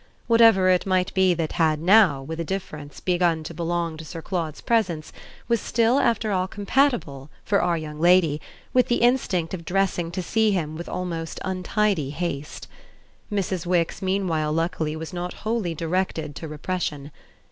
Whatever 0.25 0.67
it 0.67 0.87
might 0.87 1.13
be 1.13 1.35
that 1.35 1.51
had 1.51 1.79
now, 1.79 2.23
with 2.23 2.39
a 2.39 2.43
difference, 2.43 2.99
begun 2.99 3.43
to 3.43 3.53
belong 3.53 3.97
to 3.97 4.03
Sir 4.03 4.19
Claude's 4.23 4.59
presence 4.59 5.13
was 5.47 5.61
still 5.61 5.99
after 5.99 6.31
all 6.31 6.47
compatible, 6.47 7.29
for 7.45 7.61
our 7.61 7.77
young 7.77 7.99
lady, 7.99 8.41
with 8.73 8.87
the 8.87 8.95
instinct 8.95 9.53
of 9.53 9.63
dressing 9.63 10.09
to 10.09 10.23
see 10.23 10.49
him 10.49 10.75
with 10.75 10.89
almost 10.89 11.39
untidy 11.45 12.09
haste. 12.09 12.67
Mrs. 13.31 13.67
Wix 13.67 14.01
meanwhile 14.01 14.51
luckily 14.51 14.95
was 14.95 15.13
not 15.13 15.33
wholly 15.45 15.75
directed 15.75 16.35
to 16.37 16.47
repression. 16.47 17.11